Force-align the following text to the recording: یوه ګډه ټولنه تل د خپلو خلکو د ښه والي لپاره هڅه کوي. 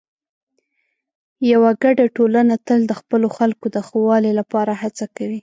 یوه 1.51 1.71
ګډه 1.83 2.05
ټولنه 2.15 2.55
تل 2.67 2.79
د 2.87 2.91
خپلو 2.99 3.27
خلکو 3.37 3.65
د 3.75 3.77
ښه 3.87 3.97
والي 4.07 4.31
لپاره 4.39 4.71
هڅه 4.81 5.05
کوي. 5.17 5.39